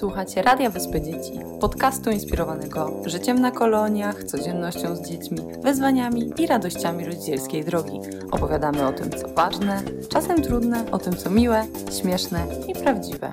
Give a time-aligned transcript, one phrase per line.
[0.00, 7.04] Słuchacie Radia Wyspy Dzieci, podcastu inspirowanego życiem na koloniach, codziennością z dziećmi, wyzwaniami i radościami
[7.04, 8.00] rodzicielskiej drogi.
[8.30, 11.66] Opowiadamy o tym, co ważne, czasem trudne, o tym, co miłe,
[12.00, 13.32] śmieszne i prawdziwe.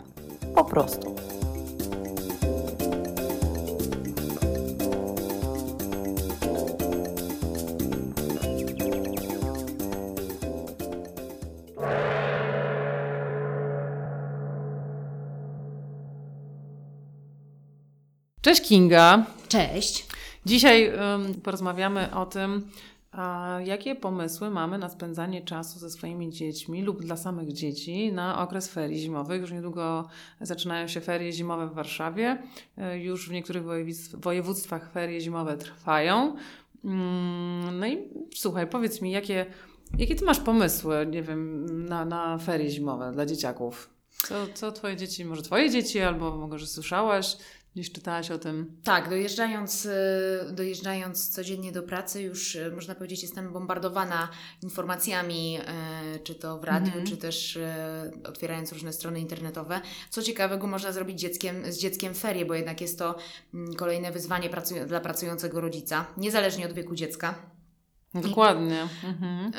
[0.56, 1.16] Po prostu.
[18.48, 19.26] Cześć Kinga.
[19.48, 20.08] Cześć.
[20.46, 22.68] Dzisiaj um, porozmawiamy o tym,
[23.12, 28.42] a jakie pomysły mamy na spędzanie czasu ze swoimi dziećmi lub dla samych dzieci na
[28.44, 29.42] okres ferii zimowych.
[29.42, 30.08] Już niedługo
[30.42, 32.38] zaczynają się ferie zimowe w Warszawie.
[32.78, 33.64] E, Już w niektórych
[34.14, 36.36] województwach ferie zimowe trwają.
[36.86, 37.98] Mm, No i
[38.36, 39.46] słuchaj, powiedz mi, jakie,
[39.98, 43.90] jakie ty masz pomysły, nie wiem, na, na ferie zimowe dla dzieciaków?
[44.10, 47.38] Co, co twoje dzieci, może twoje dzieci, albo może słyszałaś,
[47.78, 48.78] gdzieś czytałaś o tym?
[48.84, 49.92] Tak, dojeżdżając, y,
[50.52, 54.30] dojeżdżając codziennie do pracy, już y, można powiedzieć, jestem bombardowana
[54.64, 55.60] informacjami,
[56.16, 57.06] y, czy to w radiu, Mhm.
[57.06, 57.60] czy też
[58.24, 59.82] otwierając różne strony internetowe.
[60.10, 63.16] Co ciekawego można zrobić dzieckiem, z dzieckiem ferie, bo jednak jest to
[63.54, 67.36] mm, kolejne wyzwanie pracuj- dla pracującego rodzica, niezależnie od wieku dziecka.
[68.14, 68.88] Dokładnie.
[69.04, 69.52] Mhm.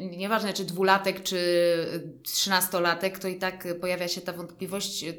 [0.00, 1.38] Yy, nieważne czy dwulatek, czy
[2.22, 5.14] trzynastolatek, to i tak pojawia się ta wątpliwość, yy,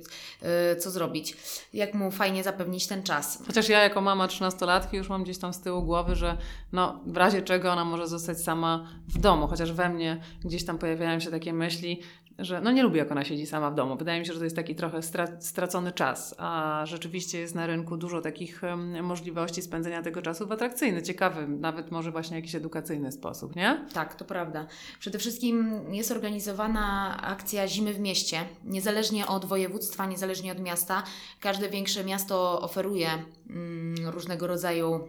[0.80, 1.38] co zrobić,
[1.74, 3.44] jak mu fajnie zapewnić ten czas.
[3.48, 6.38] Chociaż ja jako mama 13-latki już mam gdzieś tam z tyłu głowy, że
[6.74, 9.48] no, w razie czego ona może zostać sama w domu.
[9.48, 12.02] Chociaż we mnie gdzieś tam pojawiają się takie myśli,
[12.40, 13.98] że no nie lubię jak ona siedzi sama w domu.
[13.98, 17.68] Wydaje mi się, że to jest taki trochę stra- stracony czas, a rzeczywiście jest na
[17.68, 18.62] rynku dużo takich
[19.04, 23.86] możliwości spędzenia tego czasu w atrakcyjny, ciekawy, nawet może właśnie jakiś edukacyjny sposób, nie?
[23.94, 24.68] Tak, to prawda.
[25.00, 28.40] Przede wszystkim jest organizowana akcja Zimy w mieście.
[28.64, 31.04] Niezależnie od województwa, niezależnie od miasta,
[31.40, 33.10] każde większe miasto oferuje
[33.50, 35.08] mm, różnego rodzaju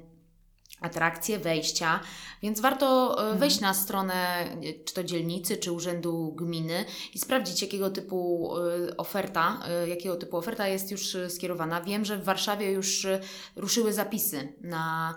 [0.81, 2.01] atrakcje, wejścia,
[2.43, 4.45] więc warto e, wejść na stronę
[4.85, 6.85] czy to dzielnicy, czy urzędu gminy
[7.15, 8.51] i sprawdzić, jakiego typu
[8.91, 11.81] e, oferta, e, jakiego typu oferta jest już skierowana.
[11.81, 13.07] Wiem, że w Warszawie już
[13.57, 15.15] ruszyły zapisy na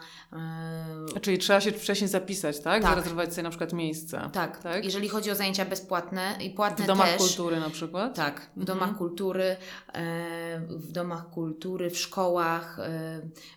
[1.21, 2.81] Czyli trzeba się wcześniej zapisać, tak?
[2.81, 2.91] Tak.
[2.91, 4.29] Zarezerwować sobie na przykład miejsce.
[4.33, 4.85] tak, tak?
[4.85, 7.17] jeżeli chodzi o zajęcia bezpłatne i płatne W domach też.
[7.17, 8.15] kultury na przykład?
[8.15, 8.65] Tak, w Mhm.
[8.65, 9.55] domach kultury,
[10.69, 12.77] w domach kultury, w szkołach,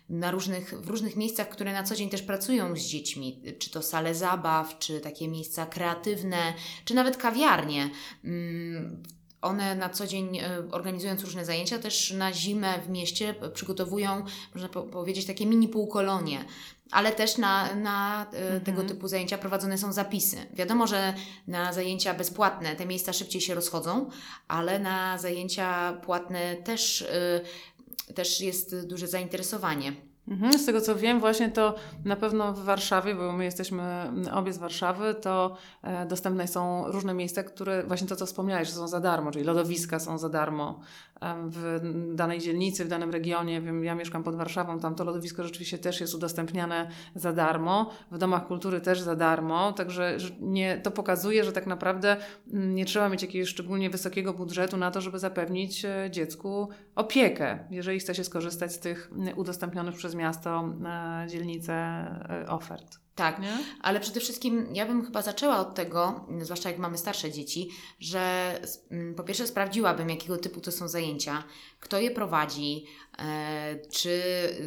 [0.09, 3.81] na różnych, w różnych miejscach, które na co dzień też pracują z dziećmi, czy to
[3.81, 6.53] sale zabaw, czy takie miejsca kreatywne,
[6.85, 7.89] czy nawet kawiarnie.
[8.23, 9.03] Mm,
[9.41, 14.23] One na co dzień, e, organizując różne zajęcia, też na zimę w mieście przygotowują,
[14.53, 16.45] można po- powiedzieć, takie mini półkolonie.
[16.91, 20.37] Ale też na, na e, tego typu zajęcia prowadzone są zapisy.
[20.53, 21.13] Wiadomo, że
[21.47, 24.09] na zajęcia bezpłatne te miejsca szybciej się rozchodzą,
[24.47, 29.93] ale na zajęcia płatne też, y, też jest duże zainteresowanie.
[30.27, 31.75] Mhm, z tego co wiem, właśnie to
[32.05, 37.13] na pewno w Warszawie, bo my jesteśmy obie z Warszawy, to e, dostępne są różne
[37.13, 40.79] miejsca, które właśnie to, co wspomniałeś, że są za darmo, czyli lodowiska są za darmo
[41.21, 41.79] w
[42.15, 43.61] danej dzielnicy, w danym regionie.
[43.61, 48.17] Wiem, ja mieszkam pod Warszawą, tam to lodowisko rzeczywiście też jest udostępniane za darmo, w
[48.17, 52.17] domach kultury też za darmo, także że nie, to pokazuje, że tak naprawdę
[52.53, 57.59] mm, nie trzeba mieć jakiegoś szczególnie wysokiego budżetu na to, żeby zapewnić e, dziecku opiekę,
[57.69, 63.04] jeżeli chce się skorzystać z tych mm, udostępnionych przez miasto e, dzielnice e, ofert.
[63.15, 63.57] Tak, Nie?
[63.81, 68.55] ale przede wszystkim ja bym chyba zaczęła od tego, zwłaszcza jak mamy starsze dzieci, że
[68.91, 71.43] mm, po pierwsze sprawdziłabym, jakiego typu to są zajęcia,
[71.85, 72.85] kto je prowadzi,
[73.19, 74.21] e, czy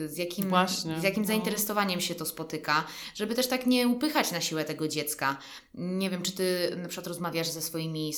[0.06, 1.26] z jakim, Właśnie, z jakim no.
[1.26, 2.84] zainteresowaniem się to spotyka,
[3.14, 5.36] żeby też tak nie upychać na siłę tego dziecka.
[5.74, 8.12] Nie wiem, czy ty na przykład rozmawiasz ze swoimi,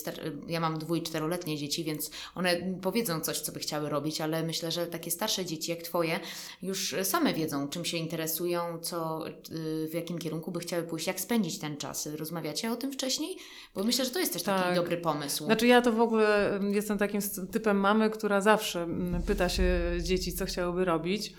[0.48, 4.70] ja mam dwój, czteroletnie dzieci, więc one powiedzą coś, co by chciały robić, ale myślę,
[4.70, 6.20] że takie starsze dzieci jak twoje
[6.62, 11.20] już same wiedzą, czym się interesują, co, y, w jakim kierunku by chciały pójść, jak
[11.20, 12.06] spędzić ten czas.
[12.06, 13.36] Rozmawiacie o tym wcześniej?
[13.74, 14.74] Bo myślę, że to jest też taki Tak.
[14.74, 15.44] dobry pomysł.
[15.44, 17.20] Znaczy ja to w ogóle mm, jestem takim
[17.52, 18.86] typem mamy, która zawsze
[19.26, 19.62] pyta się
[20.02, 21.34] dzieci, co chciałyby robić.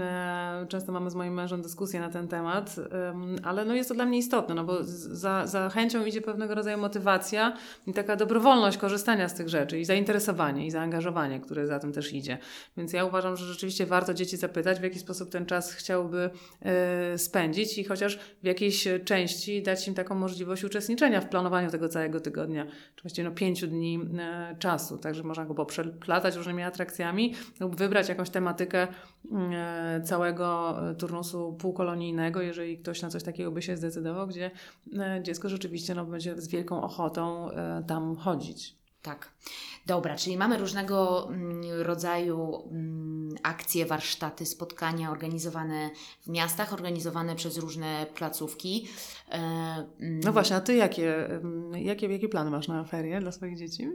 [0.00, 3.94] E, Często mamy z moim mężem dyskusję na ten temat, em, ale no jest to
[3.94, 8.78] dla mnie istotne, no bo za, za chęcią idzie pewnego rodzaju motywacja i taka dobrowolność
[8.78, 12.38] korzystania z tych rzeczy i zainteresowanie i zaangażowanie, które za tym też idzie.
[12.76, 16.30] Więc ja uważam, że rzeczywiście warto dzieci zapytać, w jaki sposób ten czas chciałby
[16.62, 21.88] e, spędzić i chociaż w jakiejś części dać im taką możliwość uczestniczenia w planowaniu tego
[21.88, 22.66] całego tygodnia,
[22.96, 28.08] czy właściwie no pięciu dni e, czasu, także można go poprzeplatać różnymi atrakcjami lub wybrać
[28.08, 28.88] jakąś tematykę
[30.04, 34.50] całego e, turnusu półkolonijnego, jeżeli ktoś na coś takiego by się zdecydował, gdzie
[34.98, 38.76] e, dziecko rzeczywiście no, będzie z wielką ochotą e, tam chodzić.
[39.02, 39.32] Tak.
[39.86, 45.90] Dobra, czyli mamy różnego mm, rodzaju mm, akcje, warsztaty, spotkania organizowane
[46.22, 48.88] w miastach, organizowane przez różne placówki.
[49.30, 49.38] E,
[50.00, 51.28] mm, No właśnie, a ty jakie,
[51.74, 53.88] jakie, jakie plany masz na ferie dla swoich dzieci?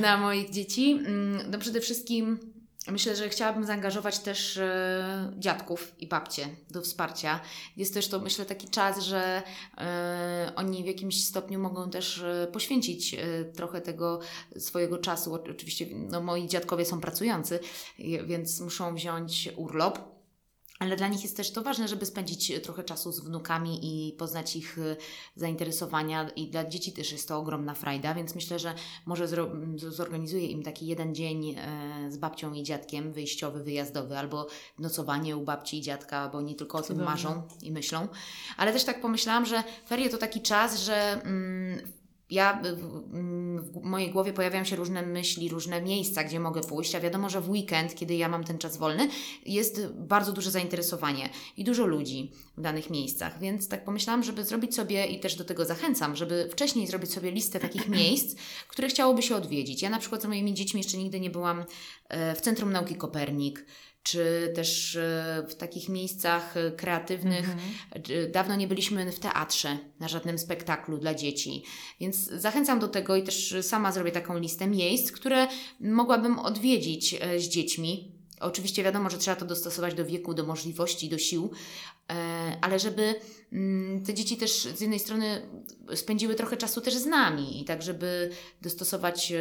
[0.00, 1.00] na moich dzieci.
[1.50, 2.38] No przede wszystkim
[2.88, 7.40] myślę, że chciałabym zaangażować też e, dziadków i babcie do wsparcia.
[7.76, 9.42] Jest też to, myślę, taki czas, że
[9.78, 13.16] e, oni w jakimś stopniu mogą też e, poświęcić
[13.54, 14.20] trochę tego
[14.58, 15.34] swojego czasu.
[15.34, 17.60] Oczywiście no, moi dziadkowie są pracujący,
[18.26, 20.19] więc muszą wziąć urlop.
[20.80, 24.12] Ale dla nich jest też to ważne, żeby spędzić e, trochę czasu z wnukami i
[24.12, 24.96] poznać ich e,
[25.36, 26.28] zainteresowania.
[26.28, 28.74] I dla dzieci też jest to ogromna frajda, więc myślę, że
[29.06, 29.28] może
[29.76, 34.46] zorganizuję im taki jeden dzień e, z babcią i dziadkiem, wyjściowy, wyjazdowy, albo
[34.78, 38.08] nocowanie u babci i dziadka, bo oni tylko o tym marzą i myślą.
[38.56, 41.99] Ale też tak pomyślałam, że ferie to taki czas, że mm,
[42.30, 47.00] ja w, mm, mojej głowie pojawiają się różne myśli, różne miejsca, gdzie mogę pójść, a
[47.00, 49.08] wiadomo, że w weekend, kiedy ja mam ten czas wolny,
[49.46, 54.74] jest bardzo duże zainteresowanie i dużo ludzi w danych miejscach, więc tak pomyślałam, żeby zrobić
[54.74, 58.36] sobie i też do tego zachęcam, żeby wcześniej zrobić sobie listę takich miejsc,
[58.68, 59.82] które chciałoby się odwiedzić.
[59.82, 61.64] Ja na przykład z moimi dziećmi jeszcze nigdy nie byłam
[62.08, 63.64] e, w Centrum Nauki Kopernik,
[64.02, 67.48] czy też e, w takich miejscach e, kreatywnych.
[67.92, 71.64] E, Dawno nie byliśmy w teatrze na żadnym spektaklu dla dzieci,
[72.00, 75.46] więc zachęcam do tego i też sama zrobię taką listę miejsc, które
[75.80, 78.12] mogłabym odwiedzić e, z dziećmi.
[78.40, 81.50] Oczywiście wiadomo, że trzeba to dostosować do wieku, do możliwości, do sił,
[82.60, 83.14] ale żeby
[83.52, 85.42] mm, te dzieci też z jednej strony
[85.94, 88.30] spędziły trochę czasu też z nami i tak, żeby
[88.62, 89.32] dostosować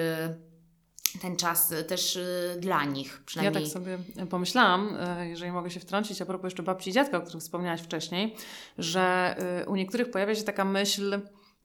[1.21, 3.13] ten czas e, też e, dla nich.
[3.13, 3.97] Ja Przynajmniej tak sobie
[4.29, 7.81] pomyślałam, e, jeżeli mogę się wtrącić, a propos jeszcze babci i dziadka, o których wspomniałaś
[7.81, 8.35] wcześniej,
[8.77, 9.35] że
[9.67, 11.21] u niektórych pojawia się taka myśl,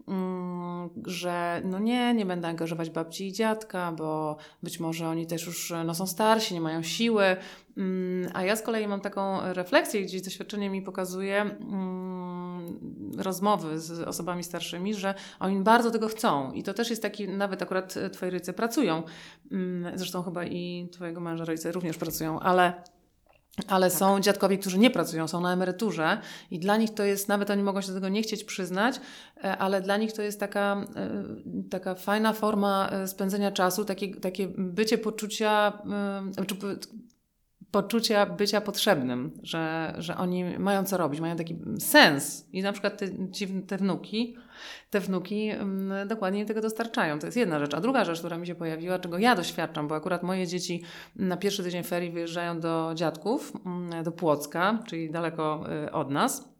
[0.08, 5.47] mm, że no nie, nie będę angażować babci i dziadka, bo być może oni też
[5.47, 7.37] już no, są starsi, nie mają siły.
[7.76, 12.79] Mm, A ja z kolei mam taką refleksję, gdzieś doświadczenie mi pokazuje mm,
[13.19, 16.52] rozmowy z osobami starszymi, że oni bardzo tego chcą.
[16.52, 19.02] I to też jest taki, nawet akurat twoi rodzice pracują.
[19.52, 22.84] Mm, Zresztą chyba i twojego męża rodzice również pracują, ale
[23.69, 26.19] ale są dziadkowie, którzy nie pracują, są na emeryturze
[26.50, 29.00] i dla nich to jest, nawet oni mogą się do tego nie chcieć przyznać,
[29.44, 31.25] e, ale dla nich to jest taka, e,
[31.70, 35.72] taka fajna forma e, spędzenia czasu, takie, takie bycie poczucia,
[36.46, 36.56] czy
[37.75, 42.99] poczucia bycia potrzebnym, że, że oni mają co robić, mają taki sens i na przykład
[42.99, 43.09] te,
[43.67, 44.37] te wnuki,
[44.91, 47.19] te wnuki mm, dokładnie im tego dostarczają.
[47.19, 47.75] To jest jedna rzecz.
[47.75, 50.82] A druga rzecz, która mi się pojawiła, czego ja doświadczam, bo akurat moje dzieci
[51.17, 56.55] na pierwszy tydzień ferii wyjeżdżają do dziadków, mm, do Płocka, czyli daleko y, od nas.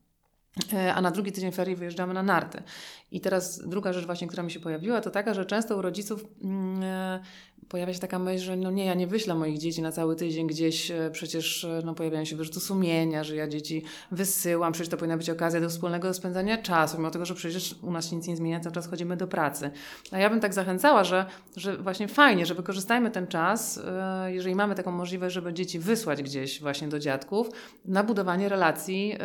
[0.73, 2.63] E, A na drugi tydzień ferii wyjeżdżamy na narty.
[3.11, 6.25] I teraz druga rzecz właśnie, która mi się pojawiła, to taka, że często u rodziców
[6.45, 7.21] mm, e,
[7.69, 10.47] pojawia się taka myśl, że no nie, ja nie wyślę moich dzieci na cały tydzień
[10.47, 14.97] gdzieś, e, przecież e, no, pojawiają się wyrzuty sumienia, że ja dzieci wysyłam, przecież to
[14.97, 18.27] powinna być okazja do wspólnego spędzania czasu, mimo tego, że przecież u nas się nic
[18.27, 19.71] nie zmienia, cały czas chodzimy do pracy.
[20.13, 21.27] A ja bym tak zachęcała, że,
[21.57, 26.23] że właśnie fajnie, że wykorzystajmy ten czas, e, jeżeli mamy taką możliwość, żeby dzieci wysłać
[26.23, 27.49] gdzieś właśnie do dziadków,
[27.85, 29.17] na budowanie relacji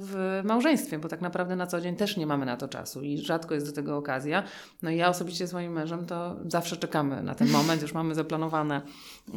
[0.00, 3.18] w małżeństwie, bo tak naprawdę na co dzień też nie mamy na to czasu i
[3.18, 4.42] rzadko jest do tego okazja.
[4.82, 8.14] No i ja osobiście z moim mężem to zawsze czekamy na ten moment, już mamy
[8.14, 8.82] zaplanowane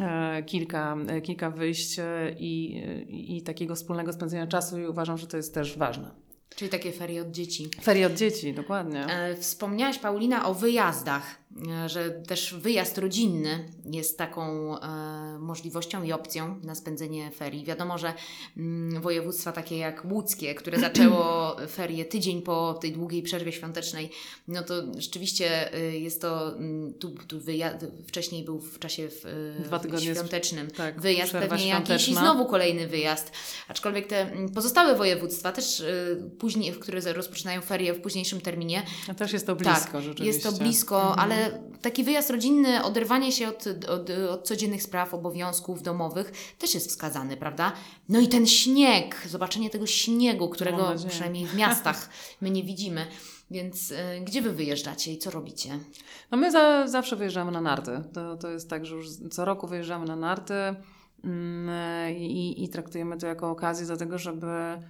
[0.01, 5.27] e, kilka, e, kilka wyjść e, i, i, takiego wspólnego spędzenia czasu i uważam, że
[5.27, 6.11] to jest też ważne.
[6.55, 7.69] Czyli takie ferie od dzieci.
[7.81, 9.07] Ferie od dzieci, dokładnie.
[9.39, 11.40] Wspomniałaś, Paulina, o wyjazdach,
[11.87, 17.65] że też wyjazd rodzinny jest taką e, możliwością i opcją na spędzenie ferii.
[17.65, 18.13] Wiadomo, że
[18.57, 24.09] mm, województwa takie jak łódzkie, które zaczęło ferie tydzień po tej długiej przerwie świątecznej,
[24.47, 29.25] no to rzeczywiście e, jest to, mm, tu, tu wyjazd, wcześniej był w czasie w,
[29.59, 30.71] e, Dwa tygodnie z- świątecznym.
[30.71, 33.31] tak, wyjazd pewnie jakiś i znowu kolejny wyjazd.
[33.67, 38.83] Aczkolwiek te mm, pozostałe województwa też y, później, w które rozpoczynają ferie w późniejszym terminie,
[39.07, 40.25] A też jest to blisko tak, rzeczywiście.
[40.25, 41.19] jest to blisko, Mhm.
[41.19, 41.40] ale
[41.81, 47.37] taki wyjazd rodzinny, oderwanie się od, od, od codziennych spraw, obowiązków domowych też jest wskazany,
[47.37, 47.71] prawda?
[48.09, 51.09] No i ten śnieg, zobaczenie tego śniegu, którego nadzieję.
[51.09, 52.09] przynajmniej w miastach
[52.41, 53.07] my nie widzimy.
[53.51, 55.79] Więc y, gdzie wy wyjeżdżacie i co robicie?
[56.31, 58.03] No my za, zawsze wyjeżdżamy na narty.
[58.13, 60.53] To, to jest tak, że już co roku wyjeżdżamy na narty.
[61.23, 64.47] Mm, I, I, traktujemy to jako okazję do tego, żeby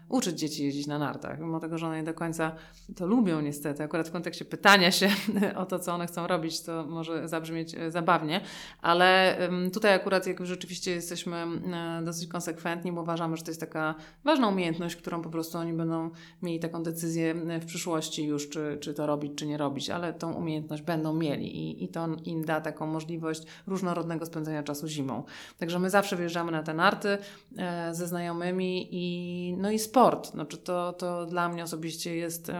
[0.09, 1.39] uczyć dzieci jeździć na nartach.
[1.39, 2.51] Mimo tego, że one nie do końca
[2.95, 3.83] to lubią niestety.
[3.83, 5.09] Akurat w kontekście pytania się
[5.55, 8.41] o to, co one chcą robić, to może zabrzmieć e, zabawnie,
[8.81, 9.38] ale
[9.73, 14.47] tutaj akurat jak rzeczywiście jesteśmy e, dosyć konsekwentni, bo uważamy, że to jest taka ważna
[14.47, 16.09] umiejętność, którą po prostu oni będą
[16.41, 20.13] mieli taką decyzję e, w przyszłości już, czy, czy to robić, czy nie robić, ale
[20.13, 25.23] tą umiejętność będą mieli i, i to im da taką możliwość różnorodnego spędzania czasu zimą.
[25.57, 27.17] Także my zawsze wyjeżdżamy na te narty
[27.57, 30.31] e, ze znajomymi i, no i sport.
[30.31, 32.51] Znaczy to, to dla mnie osobiście jest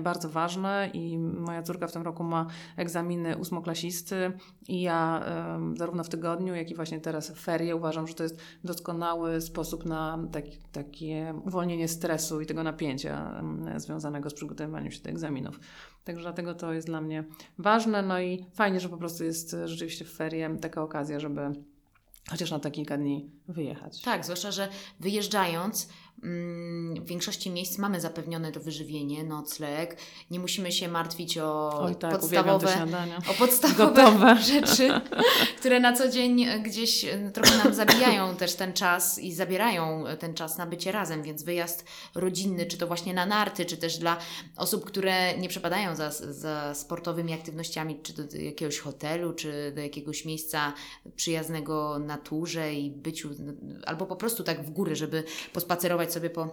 [0.00, 2.46] bardzo ważne i moja córka w tym roku ma
[2.76, 4.32] egzaminy ósmoklasisty
[4.68, 5.24] i ja
[5.74, 9.84] zarówno w tygodniu, jak i właśnie teraz w ferie uważam, że to jest doskonały sposób
[9.84, 13.42] na taki, takie uwolnienie stresu i tego napięcia
[13.76, 15.60] związanego z przygotowywaniem się do egzaminów.
[16.04, 17.24] Także dlatego to jest dla mnie
[17.58, 18.02] ważne.
[18.02, 21.52] No i fajnie, że po prostu jest rzeczywiście w ferie taka okazja, żeby
[22.30, 24.02] chociaż na te kilka dni wyjechać.
[24.02, 24.68] Tak, zwłaszcza, że
[25.00, 25.88] wyjeżdżając
[26.22, 29.96] w większości miejsc mamy zapewnione to wyżywienie, nocleg.
[30.30, 32.86] Nie musimy się martwić o Oj, tak, podstawowe,
[33.30, 35.00] o podstawowe rzeczy,
[35.58, 40.34] które na co dzień gdzieś e, trochę nam zabijają też ten czas i zabierają ten
[40.34, 41.84] czas na bycie razem, więc wyjazd
[42.14, 44.18] rodzinny, czy to właśnie na narty, czy też dla
[44.56, 50.24] osób, które nie przepadają za, za sportowymi aktywnościami, czy do jakiegoś hotelu, czy do jakiegoś
[50.24, 50.72] miejsca
[51.16, 53.30] przyjaznego naturze i byciu,
[53.86, 56.48] albo po prostu tak w góry, żeby pospacerować sobie po,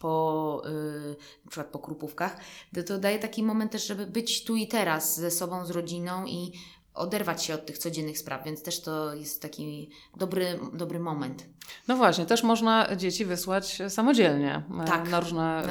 [0.00, 2.36] po yy, na przykład po krupówkach,
[2.74, 6.26] to, to daje taki moment też, żeby być tu i teraz ze sobą, z rodziną
[6.26, 6.52] i
[6.98, 11.46] oderwać się od tych codziennych spraw, więc też to jest taki dobry, dobry moment.
[11.88, 15.62] No właśnie, też można dzieci wysłać samodzielnie e, tak, na różne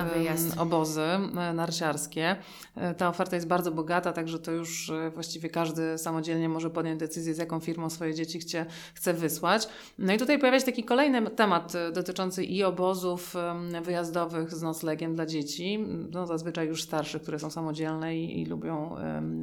[0.55, 2.35] na obozy e, narciarskie.
[2.75, 7.33] E, ta oferta jest bardzo bogata, także to już właściwie każdy samodzielnie może podjąć decyzję,
[7.33, 9.67] z jaką firmą swoje dzieci chce, chce wysłać.
[9.97, 13.35] No i tutaj pojawia się taki kolejny temat dotyczący i obozów
[13.81, 18.95] wyjazdowych z noclegiem dla dzieci, no zazwyczaj już starszych, które są samodzielne i, i lubią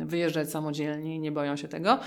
[0.05, 1.99] wyjeżdżać samodzielnie i nie boją się tego,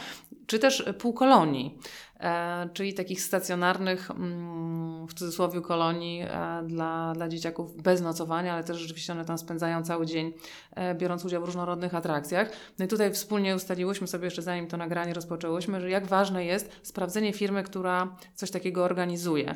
[0.47, 1.77] czy też półkolonii.
[2.19, 8.63] E, czyli takich stacjonarnych, mm, w cudzysłowie, kolonii e, dla, dla dzieciaków bez nocowania, ale
[8.63, 10.33] też rzeczywiście one tam spędzają cały dzień,
[10.75, 12.51] e, biorąc udział w różnorodnych atrakcjach.
[12.79, 16.71] No i tutaj wspólnie ustaliłyśmy sobie, jeszcze zanim to nagranie rozpoczęłyśmy, że jak ważne jest
[16.83, 19.55] sprawdzenie firmy, która coś takiego organizuje,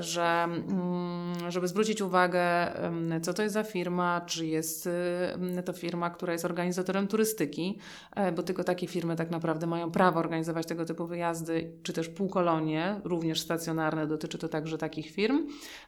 [0.00, 2.42] że mm, żeby zwrócić uwagę,
[3.22, 4.88] co to jest za firma, czy jest
[5.64, 7.78] to firma, która jest organizatorem turystyki,
[8.36, 12.14] bo tylko takie firmy tak naprawdę mają prawo organizować tego typu wyjazdy, czy też też
[12.14, 15.46] półkolonie, również stacjonarne, dotyczy to także takich firm.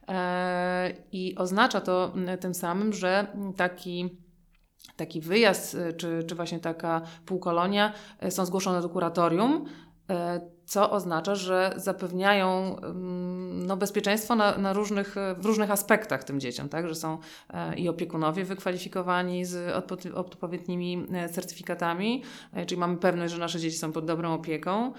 [0.09, 4.25] E, I oznacza to tym samym, że taki
[4.97, 9.65] taki wyjazd, e, czy, czy właśnie taka półkolonia e, są zgłoszone do kuratorium
[10.67, 16.69] co oznacza, że zapewniają mm, no, bezpieczeństwo na, na różnych, w różnych aspektach tym dzieciom,
[16.69, 16.89] tak?
[16.89, 17.19] że są
[17.51, 19.75] e, i opiekunowie wykwalifikowani z
[20.15, 24.93] odpowiednimi e, certyfikatami, e, czyli mamy pewność, że nasze dzieci są pod dobrą opieką,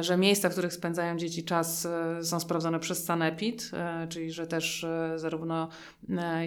[0.00, 1.88] że miejsca, w których spędzają dzieci czas
[2.22, 3.70] są sprawdzone przez Sanepid,
[4.08, 4.86] czyli że też
[5.16, 5.68] zarówno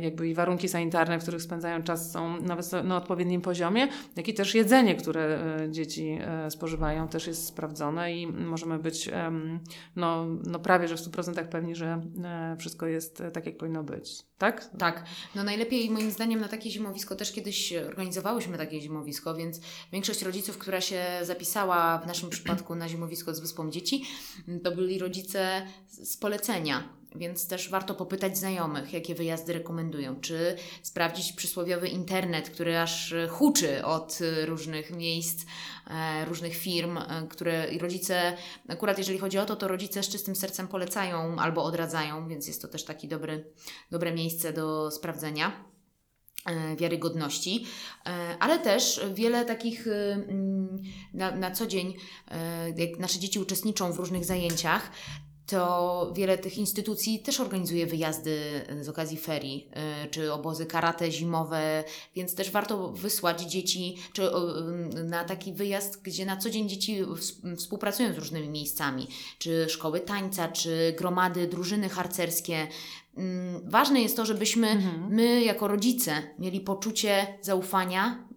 [0.01, 4.33] jakby i warunki sanitarne, w których spędzają czas są na, na odpowiednim poziomie, jak i
[4.33, 5.39] też jedzenie, które
[5.69, 9.09] dzieci spożywają też jest sprawdzone i możemy być
[9.95, 14.23] no, no prawie, że w 100% pewni, że e, wszystko jest tak, jak powinno być.
[14.37, 14.77] Tak?
[14.77, 15.05] Tak.
[15.35, 20.57] No najlepiej moim zdaniem na takie zimowisko też kiedyś organizowałyśmy takie zimowisko, więc większość rodziców,
[20.57, 24.03] która się zapisała w naszym przypadku na zimowisko z Wyspą Dzieci,
[24.63, 31.33] to byli rodzice z polecenia więc też warto popytać znajomych, jakie wyjazdy rekomendują, czy sprawdzić
[31.33, 35.45] przysłowiowy internet, który aż huczy od różnych miejsc,
[35.87, 38.37] e, różnych firm, e, które rodzice,
[38.67, 42.61] akurat jeżeli chodzi o to, to rodzice z czystym sercem polecają albo odradzają, więc jest
[42.61, 43.51] to też takie dobry,
[43.91, 45.65] dobre miejsce do sprawdzenia
[46.45, 47.65] e, wiarygodności,
[48.39, 50.81] ale też wiele takich mm,
[51.13, 51.93] na, na co dzień,
[52.77, 54.91] jak nasze dzieci uczestniczą w różnych zajęciach,
[55.51, 58.41] to wiele tych instytucji też organizuje wyjazdy
[58.81, 59.67] z okazji ferii,
[60.05, 61.83] y, czy obozy karate zimowe,
[62.15, 64.31] więc też warto wysłać dzieci czy
[65.03, 66.97] na taki wyjazd, gdzie na co dzień dzieci
[67.57, 69.07] współpracują z różnymi miejscami,
[69.39, 72.67] czy szkoły tańca, czy gromady, drużyny harcerskie.
[73.17, 75.13] Mm, ważne jest to, żebyśmy mhm.
[75.13, 78.30] my jako rodzice mieli poczucie zaufania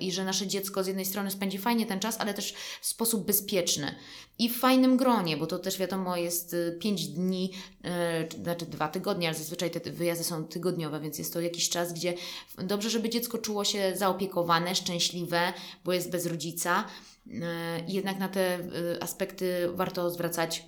[0.00, 3.26] i że nasze dziecko z jednej strony spędzi fajnie ten czas, ale też w sposób
[3.26, 3.94] bezpieczny
[4.38, 7.52] i w fajnym gronie, bo to też wiadomo jest 5 y, dni,
[7.84, 11.92] yy, znaczy dwa tygodnie, ale zazwyczaj te wyjazdy są tygodniowe, więc jest to jakiś czas,
[11.92, 12.14] gdzie
[12.58, 15.52] dobrze, żeby dziecko czuło się zaopiekowane, szczęśliwe,
[15.84, 16.84] bo jest bez rodzica.
[17.26, 17.42] Yy,
[17.88, 20.66] jednak na te y, aspekty warto zwracać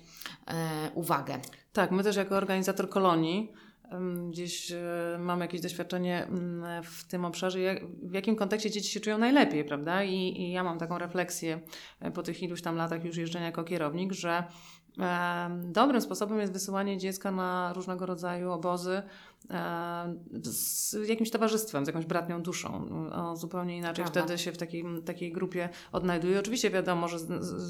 [0.93, 1.39] uwagę.
[1.73, 3.51] Tak, my też jako organizator kolonii
[4.29, 4.73] gdzieś
[5.19, 6.27] mamy jakieś doświadczenie
[6.83, 7.59] w tym obszarze,
[8.03, 10.03] w jakim kontekście dzieci się czują najlepiej, prawda?
[10.03, 11.59] I, I, ja mam taką refleksję
[12.13, 14.43] po tych iluś tam latach już jeżdżenia jako kierownik, że
[15.63, 19.01] Dobrym sposobem jest wysyłanie dziecka na różnego rodzaju obozy
[20.43, 22.89] z jakimś towarzystwem, z jakąś bratnią duszą.
[23.11, 26.39] O, zupełnie inaczej wtedy się w takiej, takiej grupie odnajduje.
[26.39, 27.17] Oczywiście wiadomo, że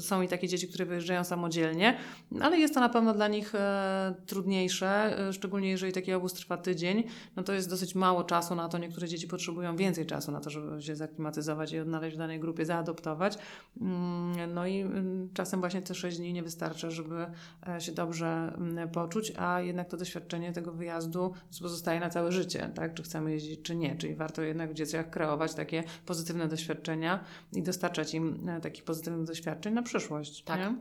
[0.00, 1.98] są i takie dzieci, które wyjeżdżają samodzielnie,
[2.40, 6.56] ale jest to na pewno dla nich e, trudniejsze, e, szczególnie jeżeli taki obóz trwa
[6.56, 7.04] tydzień.
[7.36, 8.78] No to jest dosyć mało czasu na to.
[8.78, 12.66] Niektóre dzieci potrzebują więcej czasu na to, żeby się zaklimatyzować i odnaleźć w danej grupie,
[12.66, 13.38] zaadoptować.
[13.80, 17.26] Mm, no i mm, czasem właśnie te 6 dni nie wystarcza, żeby
[17.68, 21.32] e, się dobrze mm, poczuć, a jednak to doświadczenie tego wyjazdu
[21.66, 22.94] pozostaje na całe życie, tak?
[22.94, 23.96] Czy chcemy jeździć, czy nie.
[23.96, 29.26] Czyli warto jednak w dzieciach kreować takie pozytywne doświadczenia i dostarczać im e, takich pozytywnych
[29.26, 30.42] doświadczeń na przyszłość.
[30.44, 30.60] Tak.
[30.60, 30.76] Nie?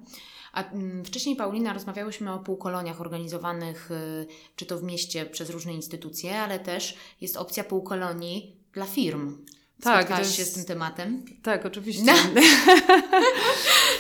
[0.54, 5.74] A mm, wcześniej, Paulina, rozmawiałyśmy o półkoloniach organizowanych y, czy to w mieście przez różne
[5.74, 9.46] instytucje, ale też jest opcja półkolonii dla firm.
[9.82, 10.36] Tak, Spotkałaś jest...
[10.36, 11.26] się z tym tematem?
[11.44, 12.04] Tak, oczywiście.
[12.06, 12.14] No.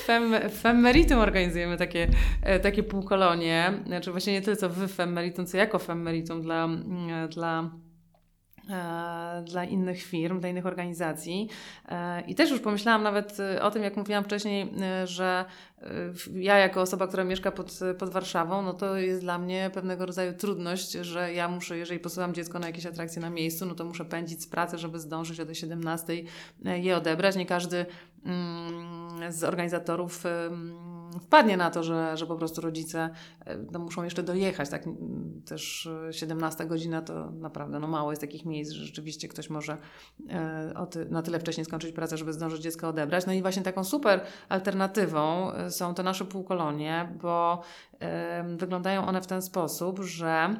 [0.05, 2.07] Fem, Femmeritum organizujemy takie,
[2.41, 3.73] e, takie półkolonie.
[3.85, 7.84] Znaczy właśnie nie tyle co w Femmeritum, co jako Femmeritum dla, mm, dla e,
[9.43, 11.49] dla innych firm, dla innych organizacji.
[11.89, 14.71] E, I też już pomyślałam nawet o tym, jak mówiłam wcześniej,
[15.05, 15.45] że
[16.33, 20.33] ja jako osoba, która mieszka pod, pod Warszawą, no to jest dla mnie pewnego rodzaju
[20.33, 24.05] trudność, że ja muszę, jeżeli posyłam dziecko na jakieś atrakcje na miejscu, no to muszę
[24.05, 26.13] pędzić z pracy, żeby zdążyć o tej 17
[26.63, 27.35] je odebrać.
[27.35, 27.85] Nie każdy
[28.25, 30.23] mm, z organizatorów
[31.19, 33.09] wpadnie na to, że, że po prostu rodzice
[33.45, 34.69] e, no, muszą jeszcze dojechać.
[34.69, 34.83] Tak?
[35.45, 39.77] Też 17 godzina to naprawdę no, mało jest takich miejsc, że rzeczywiście ktoś może
[40.29, 43.25] e, na tyle wcześnie skończyć pracę, żeby zdążyć dziecko odebrać.
[43.25, 47.61] No i właśnie taką super alternatywą e, są te nasze półkolonie, bo
[48.57, 50.55] wyglądają one w ten sposób, że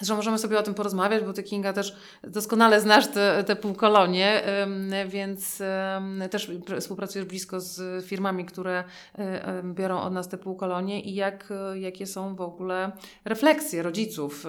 [0.00, 4.42] że możemy sobie o tym porozmawiać, bo ty Kinga też doskonale znasz te, te półkolonie,
[5.08, 5.62] więc
[6.30, 8.84] też współpracujesz blisko z firmami, które
[9.64, 12.92] biorą od nas te półkolonie i jak, jakie są w ogóle
[13.24, 14.46] refleksje rodziców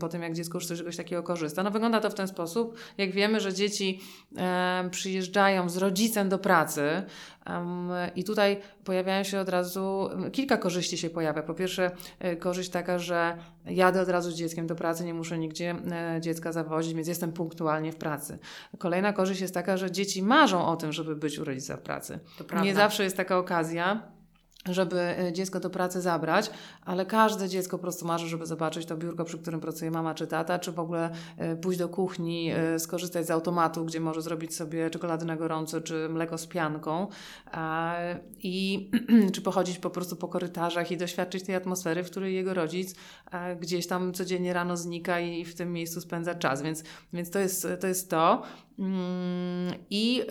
[0.00, 1.62] po tym, jak dziecko już z czegoś takiego korzysta.
[1.62, 4.00] No wygląda to w ten sposób, jak wiemy, że dzieci
[4.90, 7.02] przyjeżdżają z rodzicem do pracy,
[8.16, 11.42] i tutaj pojawiają się od razu, kilka korzyści się pojawia.
[11.42, 15.38] Po pierwsze, e, korzyść taka, że jadę od razu z dzieckiem do pracy, nie muszę
[15.38, 18.38] nigdzie e, dziecka zawozić, więc jestem punktualnie w pracy.
[18.78, 22.18] Kolejna korzyść jest taka, że dzieci marzą o tym, żeby być u rodzica w pracy.
[22.62, 24.15] Nie zawsze jest taka okazja
[24.74, 26.50] żeby e, dziecko do pracy zabrać,
[26.84, 30.26] ale każde dziecko po prostu marzy, żeby zobaczyć to biurko, przy którym pracuje mama czy
[30.26, 34.54] tata, czy w ogóle e, pójść do kuchni, e, skorzystać z automatu, gdzie może zrobić
[34.54, 37.06] sobie czekolady na gorąco, czy mleko z pianką
[38.42, 38.90] i
[39.34, 42.94] czy pochodzić po prostu po korytarzach i doświadczyć tej atmosfery, w której jego rodzic
[43.60, 47.68] gdzieś tam codziennie rano znika i w tym miejscu spędza czas, więc, więc to, jest,
[47.80, 48.42] to jest to.
[48.78, 50.22] Mm, I,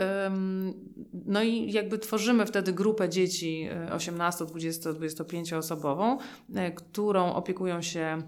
[1.26, 6.18] no i jakby tworzymy wtedy grupę dzieci 18, 20, 25 osobową,
[6.76, 8.22] którą opiekują się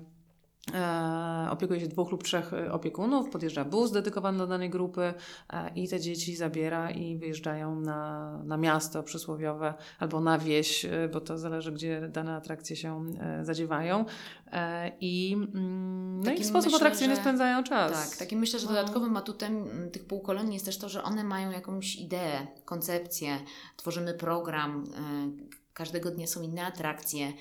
[1.49, 5.01] opiekuje się dwóch lub trzech e, opiekunów, podjeżdża bus dedykowany do danej grupy
[5.49, 11.21] e, i te dzieci zabiera i wyjeżdżają na, na miasto przysłowiowe albo na wieś, bo
[11.21, 13.05] to zależy, gdzie dane atrakcje się
[13.41, 14.05] zadziewają.
[15.01, 18.09] I, mm, no i w sposób myślę, atrakcyjny że, spędzają czas.
[18.09, 18.73] Tak, takim myślę, że no.
[18.73, 23.37] dodatkowym atutem mm, tych półkolonii jest też to, że one mają jakąś ideę, koncepcję,
[23.77, 24.83] tworzymy program,
[25.73, 27.33] każdego dnia są inne atrakcje.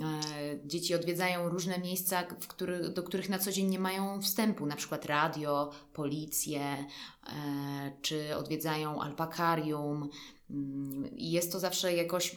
[0.00, 4.66] E, dzieci odwiedzają różne miejsca, w który, do których na co dzień nie mają wstępu,
[4.66, 10.08] na przykład radio, policję, e, czy odwiedzają alpakarium.
[10.50, 12.36] Mm, I jest to zawsze jakoś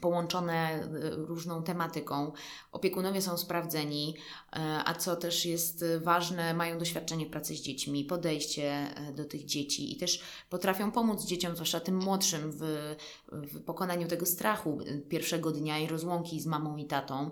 [0.00, 2.32] połączone y, różną tematyką.
[2.72, 8.04] Opiekunowie są sprawdzeni, y, a co też jest ważne, mają doświadczenie w pracy z dziećmi,
[8.04, 12.94] podejście y, do tych dzieci i też potrafią pomóc dzieciom, zwłaszcza tym młodszym, w,
[13.32, 14.78] w pokonaniu tego strachu
[15.08, 17.30] pierwszego dnia i rozłąki z mamą i tatą.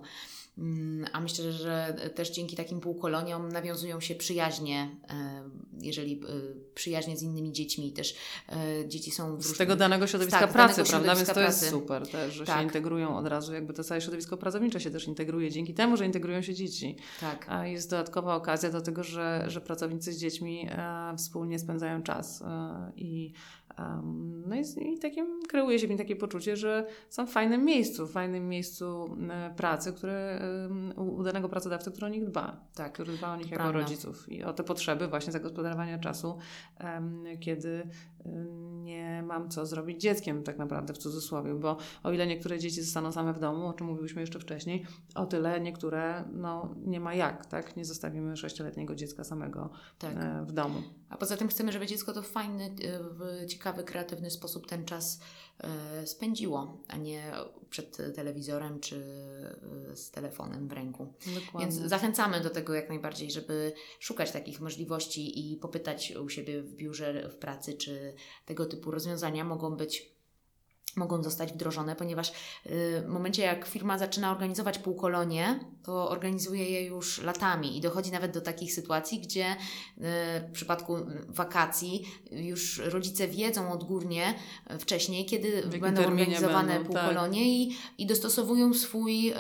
[0.59, 5.43] Mm, a myślę, że też dzięki takim półkoloniom nawiązują się przyjaźnie, e,
[5.81, 6.27] jeżeli e,
[6.75, 8.15] przyjaźnie z innymi dziećmi też
[8.49, 11.15] e, dzieci są z tego danego środowiska tak, pracy, danego prawda?
[11.15, 12.59] Więc to jest super też, że tak.
[12.59, 16.07] się integrują od razu, jakby to całe środowisko pracownicze się też integruje dzięki temu, że
[16.07, 16.97] integrują się dzieci.
[17.21, 17.47] Tak.
[17.49, 20.69] A jest dodatkowa okazja do tego, że, że pracownicy z dziećmi
[21.17, 22.43] wspólnie spędzają czas
[22.97, 23.33] i
[24.47, 28.13] no i, i takim kreuje się mi takie poczucie, że są w fajnym miejscu, w
[28.13, 29.17] fajnym miejscu
[29.57, 30.42] pracy, które
[30.97, 32.57] u u danego pracodawcy, który o nich dba.
[32.75, 32.93] Tak.
[32.93, 33.81] Który dba o nich jako Prawda.
[33.81, 36.39] rodziców i o te potrzeby właśnie zagospodarowania czasu,
[37.41, 37.89] kiedy
[38.83, 43.13] nie mam co zrobić dzieckiem tak naprawdę w cudzysłowie, bo o ile niektóre dzieci zostaną
[43.13, 47.47] same w domu, o czym mówiłyśmy jeszcze wcześniej, o tyle niektóre no, nie ma jak,
[47.47, 47.77] tak?
[47.77, 50.17] Nie zostawimy sześcioletniego dziecka samego Tak.
[50.17, 50.83] e, w domu.
[51.09, 52.71] A poza tym chcemy, żeby dziecko to w fajny, e,
[53.03, 55.21] w ciekawy, kreatywny sposób ten czas
[55.59, 57.33] e, spędziło, a nie
[57.71, 59.03] przed telewizorem czy
[59.95, 61.15] z telefonem w ręku.
[61.35, 61.61] Dokładnie.
[61.61, 66.75] Więc zachęcamy do tego jak najbardziej, żeby szukać takich możliwości i popytać u siebie w
[66.75, 68.12] biurze, w pracy, czy
[68.47, 70.13] tego typu rozwiązania mogą być
[70.97, 72.33] mogą zostać wdrożone, ponieważ y,
[73.07, 78.33] w momencie jak firma zaczyna organizować półkolonie, to organizuje je już latami i dochodzi nawet
[78.33, 79.57] do takich sytuacji, gdzie y,
[80.49, 80.97] w przypadku
[81.29, 84.35] wakacji już rodzice wiedzą odgórnie
[84.75, 87.03] y, wcześniej, kiedy będą organizowane będą, tak.
[87.03, 89.33] półkolonie i, i dostosowują swój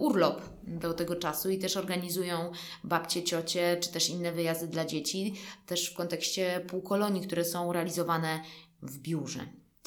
[0.00, 2.52] urlop do tego czasu i też organizują
[2.84, 5.34] babcie, ciocie, czy też inne wyjazdy dla dzieci,
[5.66, 8.40] też w kontekście półkolonii, które są realizowane
[8.82, 9.40] w biurze.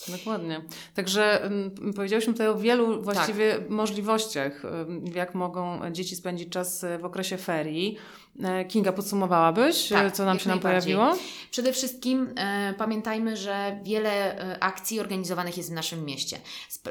[0.07, 0.61] Dokładnie.
[0.93, 6.97] Także mm, powiedziałyśmy tutaj o wielu właściwie możliwościach, ym, jak mogą dzieci spędzić czas e,
[6.97, 7.97] w okresie ferii.
[8.41, 11.15] E, Kinga, podsumowałabyś, e, Tak, co nam się nam pojawiło?
[11.51, 16.39] Przede wszystkim e, pamiętajmy, że wiele e, akcji organizowanych jest w naszym mieście.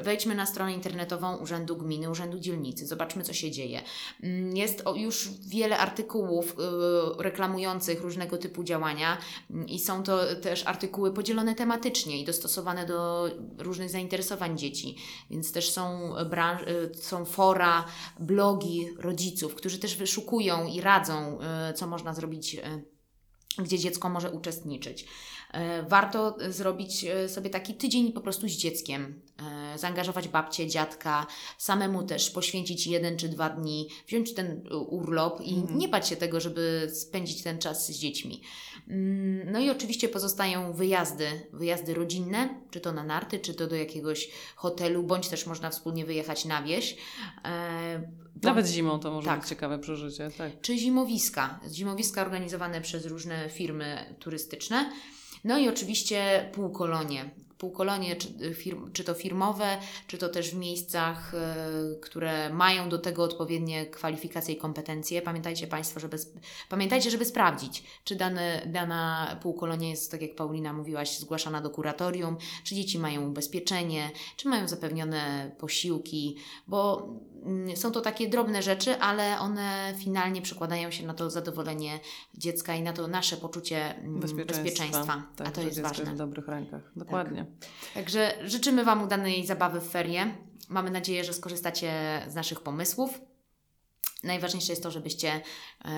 [0.03, 3.83] Wejdźmy na stronę internetową Urzędu Gminy, Urzędu Dzielnicy, zobaczmy, co się dzieje.
[4.23, 6.57] Mm, Jest już wiele artykułów
[7.19, 9.19] e, reklamujących różnego typu działania
[9.51, 13.29] mm, i są to też artykuły podzielone tematycznie i dostosowane do
[13.59, 14.97] różnych zainteresowań dzieci.
[15.31, 17.85] Więc też są, branż, e, są fora,
[18.21, 21.32] blogi rodziców, którzy też wyszukują i radzą,
[21.75, 22.83] co można zrobić e,
[23.59, 25.07] gdzie dziecko może uczestniczyć.
[25.53, 29.21] E, Warto zrobić e, sobie taki tydzień po prostu z dzieckiem,
[29.75, 31.27] e, zaangażować babcię, dziadka,
[31.59, 35.79] samemu też poświęcić jeden czy dwa dni, wziąć ten urlop i Mhm.
[35.79, 38.43] nie bać się tego, żeby spędzić ten czas z dziećmi.
[38.89, 43.77] Mm, No i oczywiście pozostają wyjazdy, wyjazdy rodzinne, czy to na narty, czy to do
[43.77, 46.97] jakiegoś hotelu, bądź też można wspólnie wyjechać na wieś.
[47.45, 49.41] E, Nawet zimą to może Tak.
[49.41, 50.31] być ciekawe przeżycie.
[50.39, 50.61] Tak.
[50.61, 51.61] czy zimowiska.
[51.73, 54.93] Zimowiska organizowane przez różne firmy turystyczne.
[55.45, 57.31] No i oczywiście półkolonie.
[57.59, 61.67] Półkolonie, czy, firm, czy to firmowe, czy to też w miejscach, e,
[62.01, 65.23] które mają do tego odpowiednie kwalifikacje i kompetencje.
[65.23, 66.17] Pamiętajcie Państwo, żeby,
[66.69, 72.37] pamiętajcie, żeby sprawdzić, czy dane, dana półkolonia jest, tak jak Paulina mówiłaś, zgłaszana do kuratorium,
[72.65, 77.09] czy dzieci mają ubezpieczenie, czy mają zapewnione posiłki, bo
[77.75, 82.01] są to takie drobne rzeczy, ale one finalnie przekładają się na to zadowolenie
[82.35, 84.63] dziecka i na to nasze poczucie mm, Bezpieczeństwa.
[84.63, 85.23] bezpieczeństwa.
[85.37, 86.05] Tak, a to jest ważne.
[86.05, 86.93] jest w dobrych rękach.
[86.97, 87.47] Dokładnie.
[87.95, 90.35] Także życzymy Wam udanej zabawy w ferie.
[90.69, 91.93] Mamy nadzieję, że skorzystacie
[92.29, 93.21] z naszych pomysłów.
[94.25, 95.41] Najważniejsze jest to, żebyście
[95.85, 95.91] e,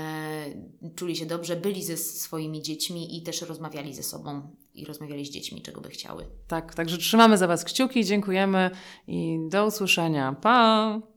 [0.94, 5.30] czuli się dobrze, byli ze swoimi dziećmi i też rozmawiali ze sobą i rozmawiali z
[5.30, 6.26] dziećmi, czego by chciały.
[6.48, 8.70] Tak, także trzymamy za Was kciuki, dziękujemy
[9.06, 10.32] i do usłyszenia.
[10.32, 11.13] Pa!